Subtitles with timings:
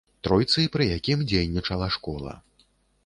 [0.27, 2.33] Тройцы, пры якім дзейнічала школа.